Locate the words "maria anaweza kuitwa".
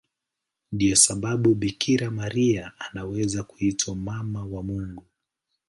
2.11-3.95